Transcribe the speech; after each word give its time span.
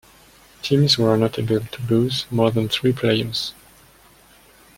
Teams 0.63 0.97
were 0.97 1.15
not 1.15 1.37
able 1.37 1.59
to 1.59 1.81
lose 1.87 2.25
more 2.31 2.49
than 2.49 2.67
three 2.67 2.91
players. 2.91 3.53